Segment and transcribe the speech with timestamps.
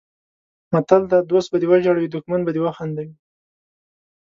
[0.71, 3.15] متل دی: دوست به دې وژړوي دښمن به دې وخندوي.